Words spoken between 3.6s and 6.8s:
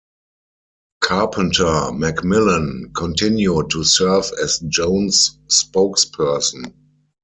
to serve as Jones' spokesperson.